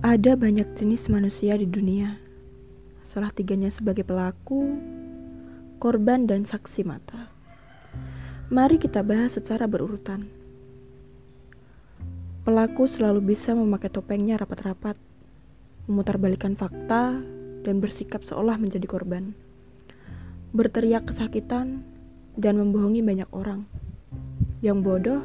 Ada 0.00 0.32
banyak 0.32 0.80
jenis 0.80 1.12
manusia 1.12 1.60
di 1.60 1.68
dunia. 1.68 2.16
Salah 3.04 3.28
tiganya 3.36 3.68
sebagai 3.68 4.00
pelaku, 4.00 4.80
korban, 5.76 6.24
dan 6.24 6.48
saksi 6.48 6.88
mata. 6.88 7.28
Mari 8.48 8.80
kita 8.80 9.04
bahas 9.04 9.36
secara 9.36 9.68
berurutan. 9.68 10.24
Pelaku 12.48 12.88
selalu 12.88 13.36
bisa 13.36 13.52
memakai 13.52 13.92
topengnya 13.92 14.40
rapat-rapat, 14.40 14.96
memutarbalikkan 15.84 16.56
fakta, 16.56 17.20
dan 17.60 17.84
bersikap 17.84 18.24
seolah 18.24 18.56
menjadi 18.56 18.88
korban. 18.88 19.36
Berteriak 20.56 21.12
kesakitan 21.12 21.84
dan 22.40 22.56
membohongi 22.56 23.04
banyak 23.04 23.28
orang. 23.36 23.68
Yang 24.64 24.78
bodoh 24.80 25.20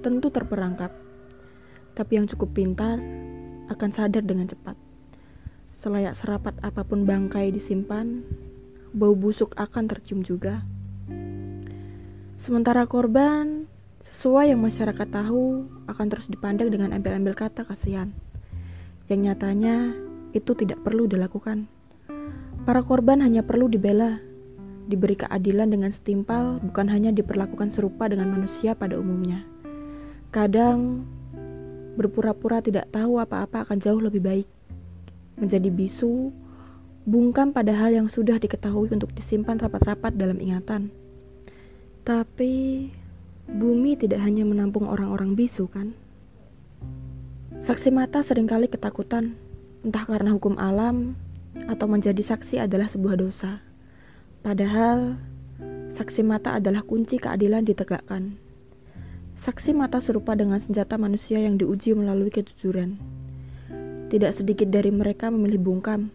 tentu 0.00 0.32
terperangkap, 0.32 0.96
tapi 1.92 2.16
yang 2.16 2.24
cukup 2.24 2.56
pintar 2.56 2.96
akan 3.70 3.90
sadar 3.94 4.22
dengan 4.22 4.50
cepat. 4.50 4.78
Selayak 5.76 6.16
serapat 6.16 6.56
apa 6.64 6.82
pun 6.82 7.04
bangkai 7.04 7.52
disimpan, 7.52 8.24
bau 8.96 9.12
busuk 9.12 9.52
akan 9.54 9.84
tercium 9.86 10.24
juga. 10.24 10.64
Sementara 12.40 12.86
korban, 12.88 13.66
sesuai 14.04 14.54
yang 14.54 14.60
masyarakat 14.62 15.08
tahu, 15.08 15.66
akan 15.88 16.06
terus 16.08 16.30
dipandang 16.30 16.70
dengan 16.70 16.94
embel-embel 16.94 17.34
kata 17.34 17.66
kasihan. 17.66 18.12
Yang 19.06 19.20
nyatanya 19.30 19.94
itu 20.34 20.52
tidak 20.54 20.82
perlu 20.82 21.06
dilakukan. 21.06 21.70
Para 22.66 22.82
korban 22.82 23.22
hanya 23.22 23.46
perlu 23.46 23.70
dibela, 23.70 24.18
diberi 24.86 25.18
keadilan 25.18 25.70
dengan 25.70 25.90
setimpal, 25.90 26.58
bukan 26.62 26.86
hanya 26.90 27.10
diperlakukan 27.10 27.70
serupa 27.70 28.06
dengan 28.06 28.30
manusia 28.30 28.74
pada 28.74 28.98
umumnya. 28.98 29.42
Kadang 30.30 31.06
berpura-pura 31.96 32.60
tidak 32.60 32.92
tahu 32.92 33.18
apa-apa 33.18 33.64
akan 33.64 33.80
jauh 33.80 33.98
lebih 33.98 34.20
baik. 34.20 34.48
Menjadi 35.40 35.72
bisu, 35.72 36.30
bungkam 37.08 37.50
pada 37.56 37.72
hal 37.72 37.96
yang 37.96 38.08
sudah 38.12 38.36
diketahui 38.36 38.92
untuk 38.92 39.10
disimpan 39.16 39.56
rapat-rapat 39.56 40.12
dalam 40.14 40.36
ingatan. 40.36 40.92
Tapi 42.06 42.86
bumi 43.48 43.98
tidak 43.98 44.22
hanya 44.22 44.44
menampung 44.46 44.86
orang-orang 44.86 45.34
bisu 45.34 45.66
kan? 45.66 45.96
Saksi 47.64 47.90
mata 47.90 48.22
sering 48.22 48.46
kali 48.46 48.70
ketakutan, 48.70 49.34
entah 49.82 50.04
karena 50.06 50.36
hukum 50.36 50.54
alam 50.60 51.18
atau 51.66 51.88
menjadi 51.88 52.20
saksi 52.20 52.62
adalah 52.62 52.86
sebuah 52.86 53.16
dosa. 53.18 53.64
Padahal 54.44 55.18
saksi 55.96 56.22
mata 56.22 56.54
adalah 56.60 56.84
kunci 56.84 57.18
keadilan 57.18 57.66
ditegakkan. 57.66 58.45
Saksi 59.36 59.76
mata 59.76 60.00
serupa 60.00 60.32
dengan 60.32 60.56
senjata 60.56 60.96
manusia 60.96 61.36
yang 61.36 61.60
diuji 61.60 61.92
melalui 61.92 62.32
kejujuran. 62.32 62.96
Tidak 64.08 64.32
sedikit 64.32 64.72
dari 64.72 64.88
mereka 64.88 65.28
memilih 65.28 65.60
bungkam. 65.60 66.08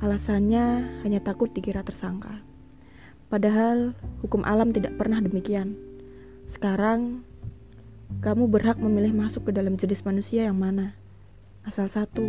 Alasannya 0.00 0.96
hanya 1.04 1.20
takut 1.20 1.52
dikira 1.52 1.84
tersangka. 1.84 2.40
Padahal 3.28 3.92
hukum 4.24 4.48
alam 4.48 4.72
tidak 4.72 4.96
pernah 4.96 5.20
demikian. 5.20 5.76
Sekarang, 6.48 7.20
kamu 8.24 8.48
berhak 8.48 8.80
memilih 8.80 9.12
masuk 9.12 9.48
ke 9.48 9.52
dalam 9.52 9.76
jenis 9.76 10.00
manusia 10.04 10.48
yang 10.48 10.56
mana. 10.56 10.96
Asal 11.68 11.92
satu, 11.92 12.28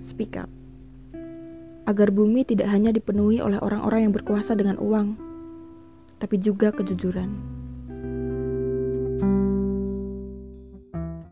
speak 0.00 0.40
up. 0.40 0.48
Agar 1.84 2.12
bumi 2.12 2.48
tidak 2.48 2.68
hanya 2.72 2.92
dipenuhi 2.96 3.44
oleh 3.44 3.60
orang-orang 3.60 4.08
yang 4.08 4.12
berkuasa 4.12 4.56
dengan 4.56 4.80
uang, 4.80 5.16
tapi 6.16 6.36
juga 6.40 6.72
kejujuran. 6.72 7.57
Thank 9.20 9.32
you. 9.32 9.47